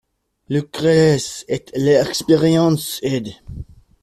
-Lucrèce 0.49 1.45
et 1.47 1.63
l’expérience, 1.75 2.97
Éd. 3.03 3.35